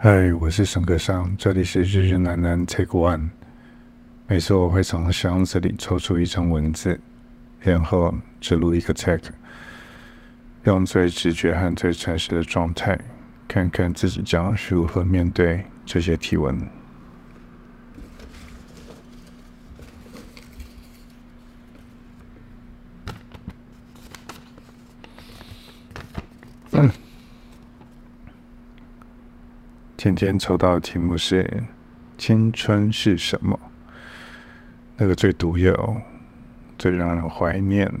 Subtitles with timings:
[0.00, 3.30] 嗨，我是沈克尚，这里是日日难难 Take One。
[4.28, 7.00] 每次我会从箱子里抽出一张文字，
[7.58, 9.32] 然后只录一个 take，
[10.62, 12.96] 用最直觉和最诚实的状态，
[13.48, 16.56] 看看自己将如何面对这些提问。
[26.70, 26.88] 嗯，
[29.98, 31.64] 今天抽到的题目是：
[32.16, 33.58] 青春是什么？
[34.96, 35.96] 那个最独有、
[36.78, 37.92] 最让人怀念、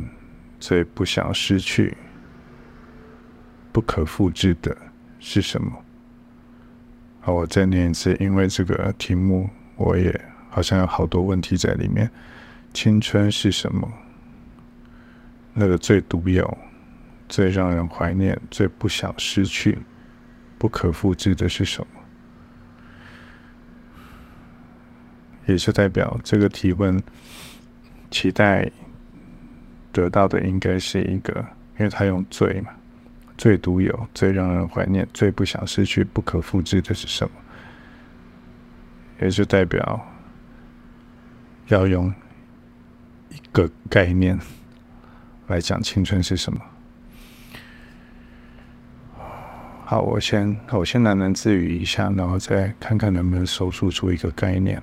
[0.60, 1.96] 最不想失去、
[3.72, 4.76] 不可复制的
[5.18, 5.72] 是什么？
[7.18, 10.20] 好，我再念一次，因为这个题目我也
[10.50, 12.08] 好像有好多问题在里面。
[12.72, 13.92] 青春是什么？
[15.52, 16.56] 那个最独有、
[17.28, 19.76] 最让人怀念、最不想失去、
[20.58, 22.00] 不可复制的是什么？
[25.46, 27.02] 也就代表这个提问
[28.10, 28.70] 期待
[29.92, 31.44] 得到的应该是一个，
[31.78, 32.70] 因为他用“最”嘛，
[33.38, 37.30] 最独有、最让人怀念、最不想失去、不可复制的是什么？
[39.20, 40.06] 也就代表
[41.68, 42.12] 要用
[43.30, 44.38] 一个概念
[45.46, 46.60] 来讲青春是什么。
[49.90, 54.82] 好，我先我先喃喃自语一下，然后再看看能不能搜集出一个概念。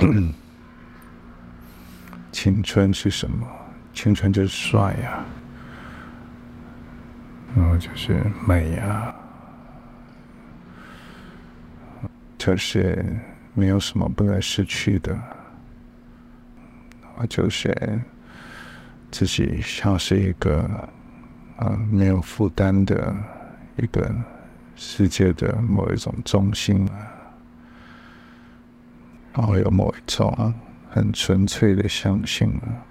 [2.30, 3.46] 青春是什么？
[3.94, 5.24] 青春就是帅呀，
[7.56, 9.14] 然后就是美呀，
[12.36, 13.02] 就是
[13.54, 15.14] 没有什么不能失去的，
[17.00, 17.74] 然后就是
[19.10, 20.68] 自己像是一个
[21.56, 23.16] 啊没有负担的
[23.78, 24.14] 一个
[24.76, 27.14] 世界的某一种中心啊。
[29.34, 30.52] 然后有某一种
[30.90, 32.82] 很纯粹的相信啊，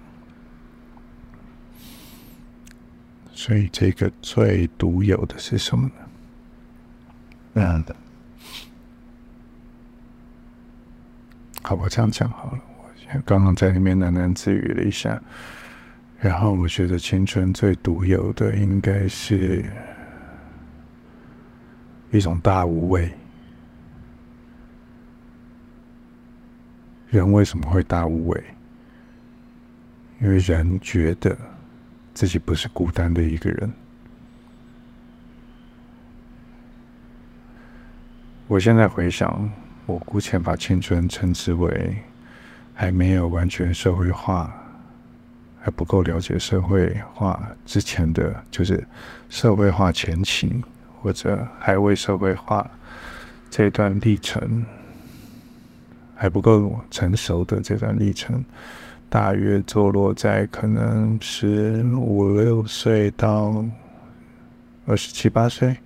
[3.32, 5.92] 所以这个最独有的是什么呢？
[7.54, 7.96] 这样的，
[11.62, 12.58] 好，我这样讲好了。
[13.12, 15.20] 我刚刚在里面喃喃自语了一下，
[16.18, 19.64] 然后我觉得青春最独有的应该是
[22.10, 23.10] 一种大无畏。
[27.10, 28.44] 人为什么会大无畏？
[30.20, 31.36] 因为人觉得
[32.12, 33.72] 自己不是孤单的一个人。
[38.46, 39.50] 我现在回想，
[39.86, 41.96] 我姑且把青春称之为
[42.74, 44.52] 还没有完全社会化，
[45.60, 48.86] 还不够了解社会化之前的，就是
[49.28, 50.62] 社会化前期，
[51.00, 52.70] 或者还未社会化
[53.50, 54.64] 这段历程。
[56.20, 58.44] 还不够成熟的这段历程，
[59.08, 63.64] 大约坐落在可能十五六岁到
[64.84, 65.76] 二十七八岁。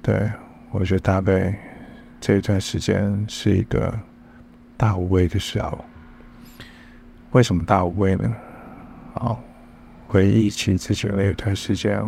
[0.00, 0.32] 对，
[0.70, 1.54] 我觉得大概
[2.18, 3.92] 这段时间是一个
[4.78, 5.84] 大无畏的时候。
[7.32, 8.34] 为什么大无畏呢？
[9.12, 9.38] 好，
[10.08, 12.02] 回忆起自己那段时间，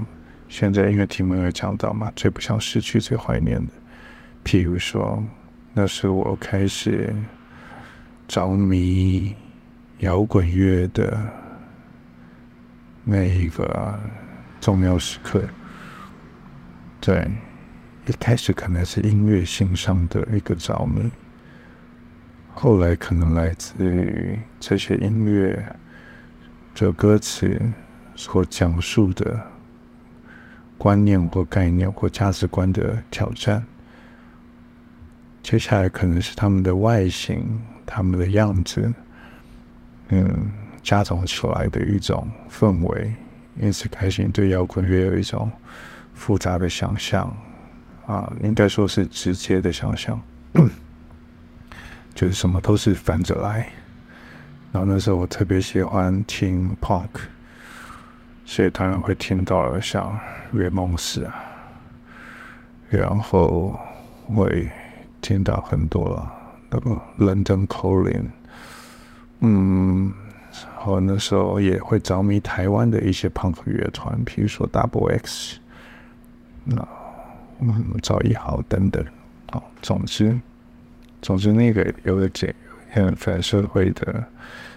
[0.52, 3.72] 现在音乐题目有讲到嘛，最不想失去、最怀念的，
[4.44, 5.24] 譬如说，
[5.72, 7.10] 那是我开始。
[8.28, 9.34] 着迷
[9.98, 11.18] 摇滚乐的
[13.04, 13.98] 那一个
[14.58, 15.42] 重要时刻，
[16.98, 17.30] 对，
[18.06, 21.10] 一开始可能是音乐性上的一个着迷，
[22.54, 25.62] 后来可能来自于这些音乐
[26.74, 27.60] 这歌词
[28.14, 29.38] 所讲述的
[30.82, 33.64] 观念或概念或价值观的挑战，
[35.40, 37.60] 接下来可能是他们的外形。
[37.84, 38.92] 他们的样子，
[40.08, 40.50] 嗯，
[40.82, 43.12] 加总出来的一种氛围，
[43.60, 45.50] 因此开始对摇滚乐有一种
[46.14, 47.36] 复杂的想象
[48.06, 50.18] 啊，应该说是直接的想象，
[52.14, 53.68] 就是什么都是反着来。
[54.72, 57.08] 然后那时候我特别喜欢听 punk，
[58.44, 60.18] 所以当然会听到像
[60.50, 61.34] 瑞蒙斯啊，
[62.90, 63.78] 然后
[64.34, 64.70] 会
[65.20, 66.26] 听到很多
[66.70, 67.00] 那个。
[67.18, 68.26] London Calling，
[69.40, 70.12] 嗯，
[70.76, 75.58] 后那时候也会着迷台湾的一些朋克乐团，比如说 Double X，
[76.64, 76.86] 那
[77.60, 79.04] 嗯，赵一豪等等，
[79.52, 80.36] 哦，总之，
[81.20, 82.52] 总之那个有个这
[82.90, 84.24] 很反社会的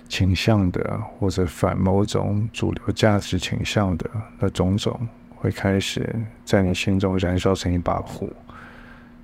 [0.07, 4.09] 倾向的，或者反某种主流价值倾向的
[4.39, 4.99] 那种种，
[5.35, 6.07] 会开始
[6.43, 8.27] 在你心中燃烧成一把火，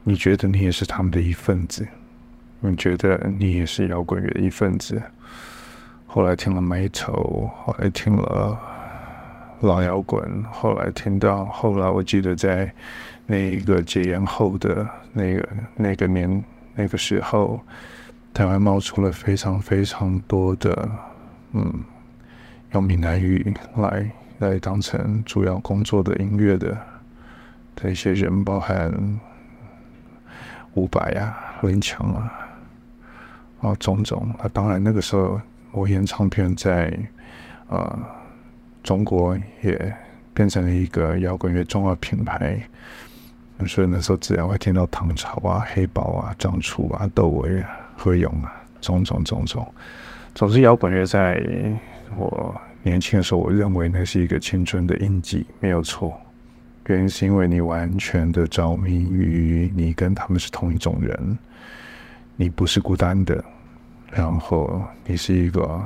[0.04, 1.88] 你觉得你也是他们的一份子，
[2.60, 5.02] 你觉得你也是摇滚乐的一份子。
[6.08, 8.60] 后来听了 Metal，后来听了
[9.62, 12.74] 老摇滚，后来听到后来，我记得在
[13.28, 16.44] 那一个解严后的那个那个年
[16.76, 17.62] 那个时候，
[18.34, 20.90] 台湾冒出了非常非常多的
[21.52, 21.84] 嗯，
[22.72, 26.78] 用闽南语来来当成主要工作的音乐的
[27.76, 29.20] 的一些人，包含
[30.76, 32.32] 伍佰啊、林强啊，
[33.62, 34.50] 啊种种啊。
[34.54, 35.40] 当然那个时候，
[35.74, 36.98] 魔岩唱片在
[37.68, 38.00] 呃
[38.82, 39.94] 中国也
[40.34, 42.62] 变成了一个摇滚乐重要品牌，
[43.68, 47.70] 所以那时候自然会听到唐朝啊、黑豹啊、张楚啊、窦唯啊、
[48.02, 48.52] 何勇啊，
[48.82, 49.74] 种种种种。
[50.34, 51.40] 总之，摇滚乐在
[52.18, 56.20] 我年轻的时候，我认为那是一个青春的印记，没有错。
[56.88, 61.38] 原因是因为你完全的着迷于你跟他们是同一种人，
[62.36, 63.44] 你不是孤单的，
[64.10, 65.80] 然后你是一个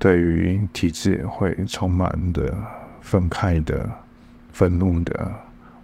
[0.00, 2.52] 对于体制会充满的
[3.00, 3.88] 愤慨的、
[4.52, 5.32] 愤怒的、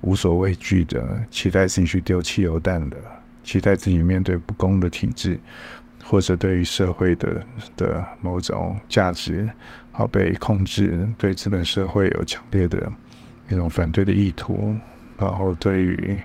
[0.00, 2.96] 无所畏惧的，期待自己去丢汽油弹的，
[3.42, 5.38] 期待自己面对不公的体制。
[6.04, 7.40] 或者对于社会的
[7.76, 9.48] 的某种价值
[9.92, 12.90] 好被控制，对资本社会有强烈的
[13.48, 14.76] 一种反对的意图，
[15.16, 16.18] 然后对于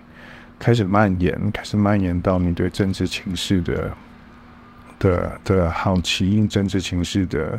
[0.57, 3.91] 开始蔓延，开始蔓延到你对政治情势的
[4.97, 7.57] 的的好奇，政治情势的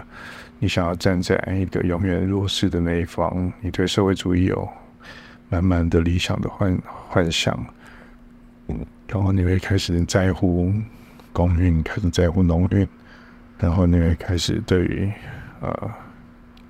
[0.58, 4.69] 你想要站在一个永远弱势的那一方，你对社会主义有
[5.49, 6.76] 满满的理想的幻
[7.08, 7.64] 幻想，
[9.06, 10.73] 然后你会开始在乎。
[11.31, 12.88] 公运开始在乎农运，
[13.59, 15.12] 然后你会开始对于
[15.61, 15.91] 呃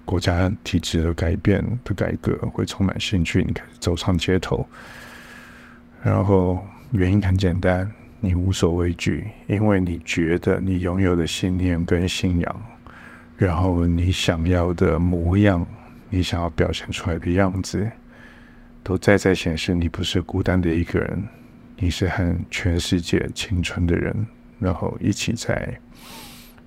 [0.04, 4.66] 国家体制的改变的改革会充满兴趣，你开始走上街头。
[6.02, 7.90] 然后原因很简单，
[8.20, 12.62] 你无所畏惧，因为你觉得你拥有的信念跟信仰，
[13.38, 15.66] 然后你想要的模样，
[16.10, 17.90] 你想要表现出来的样子，
[18.82, 21.24] 都在在显示你不是孤单的一个人，
[21.78, 24.26] 你是和全世界青春的人。
[24.60, 25.78] 然后一起在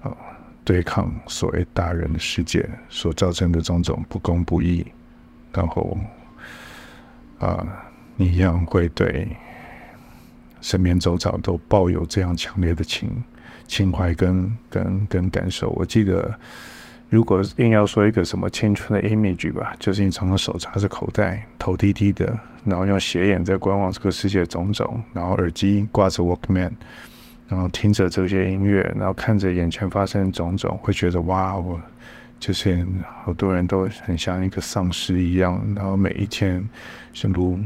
[0.02, 0.16] 啊、
[0.64, 4.86] 对抗所谓大人的世界所造成的种种不公不义，
[5.52, 5.98] 然后
[7.40, 7.68] 啊，
[8.16, 9.28] 你一样会对
[10.62, 13.12] 身边周遭都抱有这样强烈的情
[13.68, 15.72] 情怀跟跟跟感受。
[15.72, 16.34] 我记得，
[17.10, 26.72] 如果硬要说一个什么青春的 image 吧，就是你常常手插着口袋，头低低的，然后用斜眼在观望这个世界种种，然后耳机挂着 Walkman。
[27.48, 31.78] 然后听着这些音乐，然后看着眼前发生种种，会觉得哇，我
[32.40, 32.88] 就是
[33.26, 36.66] 好多人都很像一个丧尸一样，然后每一天
[37.12, 37.60] 是如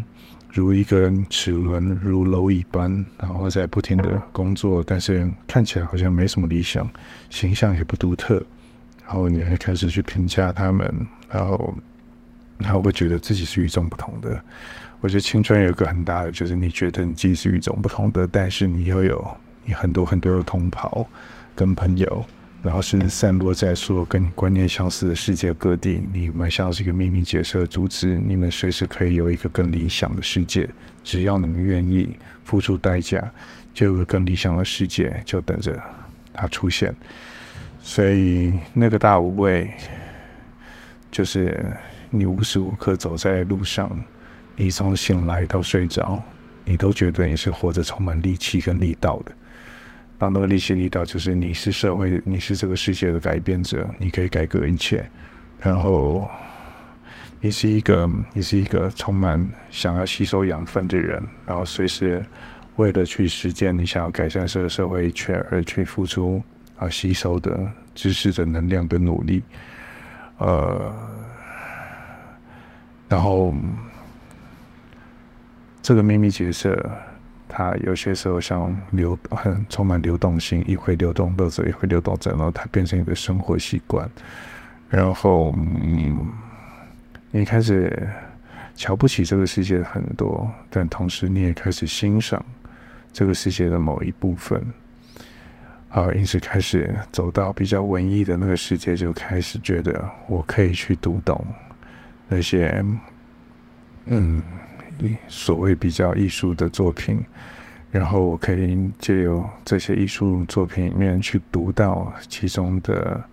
[0.51, 6.89] 如一个齿轮如蝼蚁般，然后在不停的工作，但是看起来好像没什么理想，
[7.30, 8.44] 形象也不独特，
[9.06, 11.75] 然后你会开始去评价他们，然后
[12.57, 14.44] 然后会觉得自己是与众不同的。
[15.06, 19.38] 我觉得青春有一个很大的，就是你觉得你自己是与众不同的，但是你又有。
[19.63, 21.07] 你很多很多的同袍
[21.56, 22.25] 跟朋友，
[22.63, 26.02] 然后是散落在所有跟你观念相似的世界各地。
[26.12, 30.68] 你们像是一个秘密结社的组织，你们随时可以有一个更理想的世界。
[31.04, 32.10] 只要你们愿意
[32.44, 33.31] 付出代价，
[33.75, 35.80] 就有个更理想的世界就等着
[36.33, 36.92] 它出现。
[37.80, 39.71] 所以那个大无畏，
[41.12, 41.64] 就是
[42.09, 43.88] 你无时无刻走在路上，
[44.56, 46.21] 你从醒来到睡着，
[46.64, 49.31] 你都觉得你是活着充满力气跟力道的。
[50.18, 55.06] 当那个力气力道，就是你是社会，你是这个世界的改变者，你可以改革一切。
[55.59, 56.30] 然后，
[57.42, 62.26] 你是一个，你是一个充满想要吸收养分的人，然后随时
[62.78, 66.42] 为了去实践你想要改善这个社会一切而去付出
[66.78, 69.44] 啊，吸收的知识的能量跟努力。
[70.38, 70.94] 呃，
[73.09, 73.54] 然后
[75.85, 76.92] 这个秘密角色。
[77.47, 84.09] 它有些时候像流，很充满流动性，一会流动垃圾，一会流动着，然后它变成一个生活习惯。
[84.89, 86.27] 然后，嗯，
[87.30, 88.09] 你开始
[88.75, 92.44] 瞧不起这个世界很多，但同时你也开始欣赏
[93.13, 94.61] 这个世界的某一部分。
[95.87, 101.45] 好，因此开始走到比较文艺的那个世界，就开始觉得我可以去读懂
[102.27, 102.83] 那些，
[104.07, 104.42] 嗯。
[105.28, 107.23] 所谓比较艺术的作品，
[107.92, 113.23] 然后我可以借由这些艺术作品里面去读到其中的，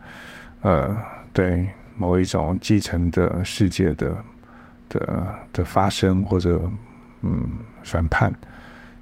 [0.60, 0.96] 呃，
[1.32, 4.16] 对某一种继承的世界的
[4.88, 6.60] 的的发生或者
[7.22, 7.48] 嗯
[7.82, 8.32] 反叛，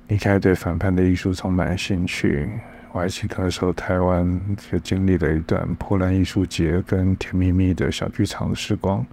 [0.08, 2.48] 你开始对反叛的艺术充满兴趣。
[2.92, 9.06] 我还记得那时候，台湾就经历了一段破烂艺术节跟甜蜜蜜的小剧场的时光。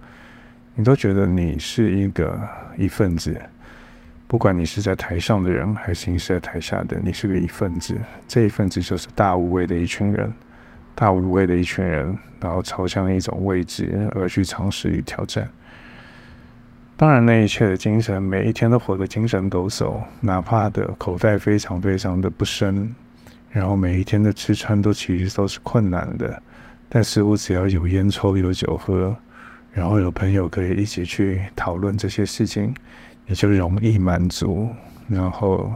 [0.78, 2.40] 你都觉得你是一个
[2.76, 3.36] 一份子，
[4.28, 7.98] 不管你是在台上的人，还是你是在台下的，你是个一份子。
[8.28, 10.32] 这一份子就是大无畏的一群人，
[10.94, 15.48] 大无畏的一群人，然后朝向一种未知而去尝试与挑战。
[16.96, 22.94] 当然，那一切的精神，每一天都活得精神抖擞，哪怕的口袋非常非常的不深，
[23.50, 26.40] 然后每一天的吃穿都其实都是困难的，
[26.88, 29.16] 但似乎只要有烟抽，有酒喝。
[29.72, 32.74] 然后有朋友可以一起去讨论这些事情，
[33.26, 34.68] 也就容易满足，
[35.08, 35.72] 然后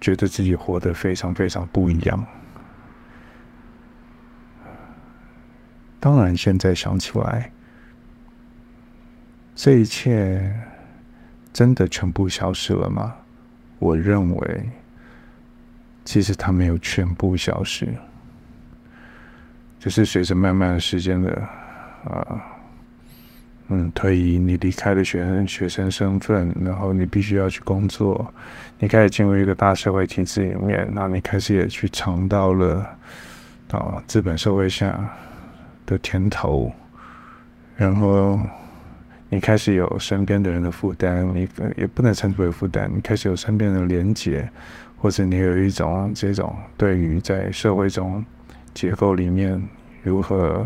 [0.00, 2.26] 觉得自己活得非常非常不一样。
[6.00, 7.50] 当然，现在想起来，
[9.54, 10.54] 这一切
[11.52, 13.14] 真的全部消失了吗？
[13.78, 14.70] 我认为，
[16.04, 17.88] 其实它没有全部消失，
[19.78, 21.32] 就是随着慢慢的时间的
[22.04, 22.55] 啊。
[23.68, 28.32] 嗯，退役，你离开了学生学生身份，然后你必须要去工作，
[28.78, 32.86] 你开始进入一个大社会体制里面，那你开始也去尝到了
[33.72, 34.96] 啊资本社会下
[35.84, 36.70] 的甜头，
[37.76, 38.38] 然后
[39.28, 44.48] 你开始有身边的人的负担，你也不能称之为负担，你开始有身边的连结，
[44.96, 48.24] 或者你有一种这种对于在社会中
[48.72, 49.60] 结构里面
[50.04, 50.64] 如何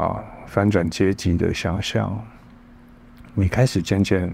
[0.00, 0.24] 啊。
[0.46, 2.20] 翻转阶级的想象，
[3.34, 4.28] 你开始渐渐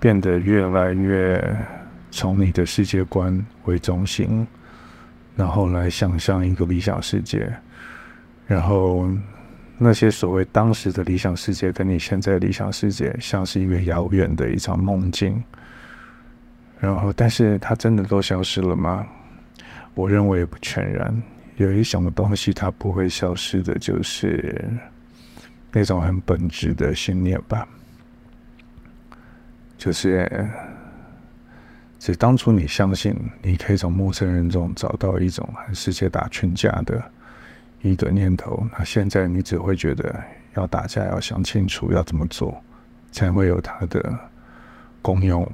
[0.00, 1.56] 变得越来越
[2.10, 4.46] 从你的世界观为中心，
[5.36, 7.52] 然后来想象一个理想世界，
[8.46, 9.10] 然后
[9.76, 15.44] 那些所谓当时的理想世界，跟你现在理想世界像是一个遥远的一场梦境。
[16.78, 19.06] 然后，但是它真的都消失了吗？
[19.92, 21.22] 我认为不全然。
[21.64, 24.68] 有一种东西它不会消失的，就是。
[25.72, 27.64] 那种很本质的信念吧，
[29.78, 30.28] 就是，
[31.96, 37.00] 只当初你相信你可以从陌生人中找到一种和世界打群架的
[37.82, 40.12] 一个念头，那现在你只会觉得
[40.54, 42.60] 要打架要想清楚要怎么做，
[43.12, 44.18] 才会有它的
[45.00, 45.48] 功用。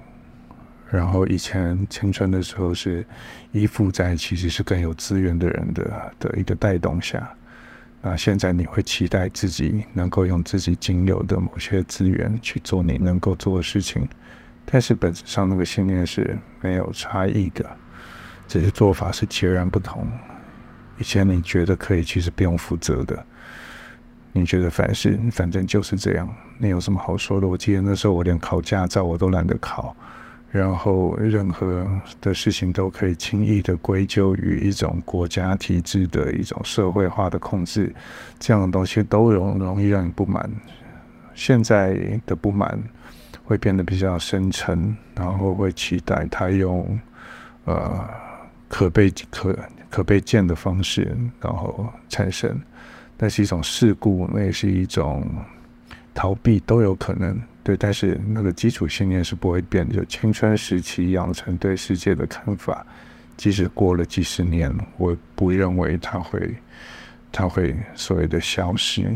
[0.89, 3.05] 然后以前青春的时候是
[3.53, 7.29] 依附在其实是更有资源的人的的一个带动下。
[8.03, 14.09] 那现在你会期待自己能够用自己仅有的某些资源去做你能够做的事情，
[14.65, 17.69] 但是本质上那个信念是没有差异的，
[18.47, 20.07] 只是做法是截然不同。
[20.99, 23.27] 以前你觉得可以，其实不用负责的，
[24.33, 27.49] 你觉得凡事反正就是这样，你有什么好说的？
[27.49, 29.97] 我记得那时候我连考驾照我都懒得考。
[30.57, 31.87] 然后，任何
[32.21, 37.95] 的事情都可以轻易的归咎于一种国家体制的一种社会化的控制，
[38.39, 40.51] 这样的东西都容容易让你不满。
[41.35, 42.83] 现在的不满
[43.45, 46.99] 会变得比较深沉，然后会期待他用
[47.67, 48.09] 呃
[48.69, 49.59] 可被可
[49.91, 52.59] 可被见的方式，然后产生。
[53.19, 55.27] 那是一种事故，那也是一种
[56.15, 57.39] 逃避，都有可能。
[57.67, 59.93] 对，但是那个基础信念是不会变的。
[59.93, 62.87] 就青春时期养成对世界的看法，
[63.37, 66.55] 即使过了几十年，我不认为它会，
[67.33, 69.13] 它会所谓的消失。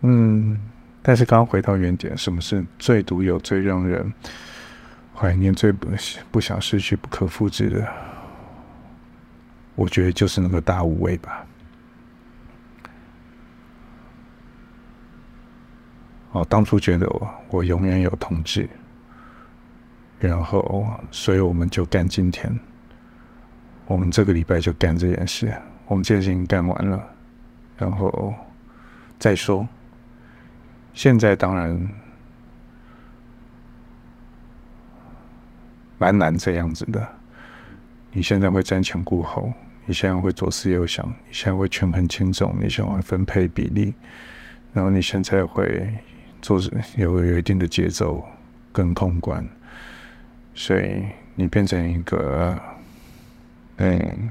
[0.00, 0.58] 嗯，
[1.02, 4.10] 但是刚刚回到原点，什么是最独有、最让人
[5.14, 5.88] 怀念、最不
[6.30, 7.86] 不想失去、不可复制的？
[9.74, 11.44] 我觉得就是那个大无畏吧。
[16.34, 18.68] 哦，当初觉得我我永远有同志，
[20.18, 22.58] 然后所以我们就干今天，
[23.86, 25.54] 我们这个礼拜就干这件事，
[25.86, 27.00] 我们这件事情干完了，
[27.78, 28.34] 然后
[29.16, 29.66] 再说。
[30.92, 31.88] 现在当然
[35.98, 37.08] 蛮难这样子的，
[38.10, 39.52] 你现在会瞻前顾后，
[39.86, 43.94] 你现在会左思右想，你现在会权衡轻重，你现在会分配比例，
[44.72, 45.96] 然后你现在会。
[46.44, 46.60] 做
[46.98, 48.22] 有有一定的节奏
[48.70, 49.42] 跟控管，
[50.54, 51.02] 所以
[51.34, 52.54] 你变成一个
[53.78, 54.30] 嗯，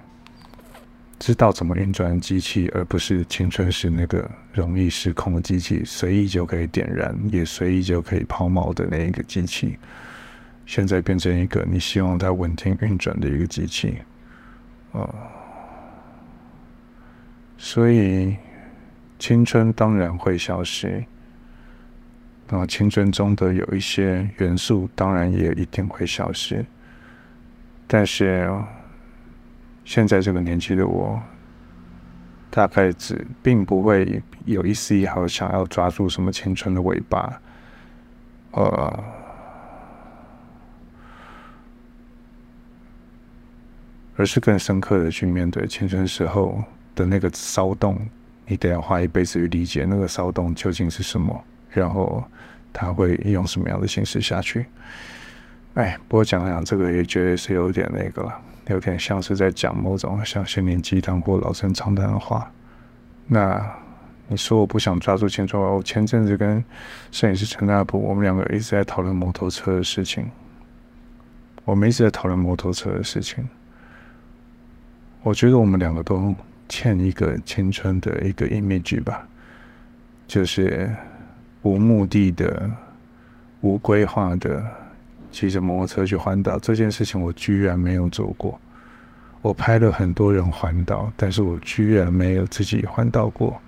[1.18, 9.80] 知道怎么运转机器，而不是青春时那个容易失控的机器，随意就可以点燃，也随意就可以抛锚的那一个机器。
[10.68, 13.98] 现在变成一个你希望它稳定运转的一个机器，
[14.92, 15.10] 啊，
[17.58, 18.36] 所以
[19.18, 21.04] 青春当然会消失。
[22.54, 26.64] 然后青春中的有一些元素，当然也一定会消失。
[27.88, 28.48] 但是
[29.84, 31.20] 现在这个年纪的我，
[32.52, 37.42] 大概只并不会有一丝一毫想要抓住什么青春的尾巴，
[38.52, 39.04] 呃，
[44.16, 48.00] 而是更深刻的去面对青春时候的那个骚动。
[48.46, 51.44] 你得要花一辈子去理解那个骚动究竟是什么，
[51.74, 52.24] 然后
[52.72, 54.66] 他会用什么样的形式下去。
[55.74, 58.34] 哎，不过讲讲这个也觉得是有点那个了，
[58.68, 62.52] 有点像是在讲某种像心灵鸡汤或老生常谈的话。
[63.28, 63.64] 那
[64.28, 66.64] 你说我不想抓住青春，我前阵子跟
[67.12, 70.30] 摄影师陈大伯，我们两个一直在讨论摩托车的事情。
[71.66, 73.48] 我们一直在讨论摩托车的事情。
[75.22, 76.36] 我觉得我们两个都。
[76.70, 79.28] 欠一个青春的一个 image 吧，
[80.26, 80.90] 就是
[81.64, 82.70] 无目的的、
[83.62, 84.64] 无规划的
[85.32, 88.60] 骑着摩托车去环岛这件事情，我居然没有做过。
[89.42, 93.60] 我拍了很多人环岛，但是我居然没有自己环岛过。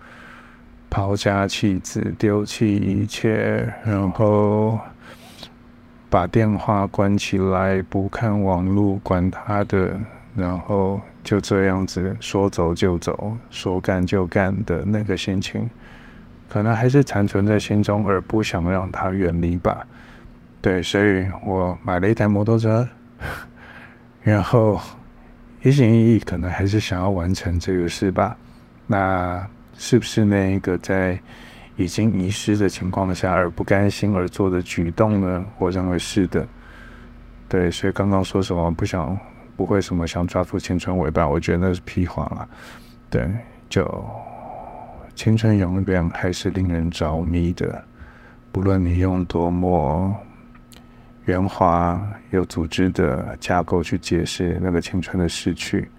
[0.89, 4.79] 抛家弃子，丢弃一切，然后
[6.09, 9.99] 把电话关起来，不看网络，管他的，
[10.35, 11.01] 然后。
[11.25, 15.67] 就这样子说走就走，说干就干的那个心情，
[16.49, 19.85] 可能还是残存在心中，而不想让它远离吧。
[20.61, 22.87] 对，所以我买了一台摩托车，
[24.23, 24.79] 然后
[25.61, 28.35] 一心一意，可能还是想要完成这个事吧。
[28.87, 29.45] 那
[29.77, 31.19] 是不是那一个在
[31.75, 35.45] 已经遗失的情况下而不甘心而做的举动呢？
[35.57, 36.47] 我认为是的。
[37.47, 39.17] 对，所以刚刚说什么不想。
[39.57, 42.49] 不会什么想抓住青春尾巴，我觉得那是屁话了。
[43.09, 43.25] 对，
[43.69, 43.85] 就
[45.15, 47.83] 青春永远还是令人着迷的，
[48.51, 50.15] 不论你用多么
[51.25, 51.99] 圆滑、
[52.31, 55.89] 有组织的架构去解释那个青春的逝去，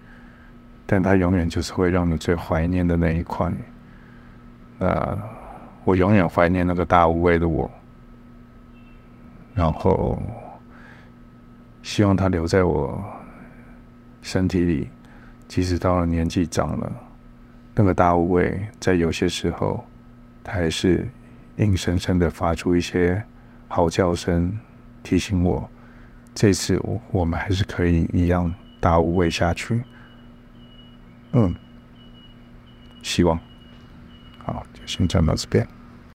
[0.85, 3.51] 但它永远就是会让你最怀念的那一块。
[4.77, 5.17] 那
[5.83, 7.69] 我永远怀念那个大无畏的我，
[9.53, 10.21] 然后
[11.81, 13.03] 希望它留在我。
[14.19, 14.89] 身体里，
[15.47, 16.91] 即使到了年纪长了，
[17.79, 19.85] 那个大无畏，在有些时候，
[20.43, 21.07] 它还是
[21.57, 23.23] 硬生生的发出一些
[23.67, 24.57] 嚎叫声，
[25.03, 25.69] 提醒我，
[26.33, 29.83] 这次我我们还是可以一样大无畏下去。
[31.33, 31.53] 嗯，
[33.03, 33.39] 希望，
[34.39, 35.76] 好，就先讲到这边。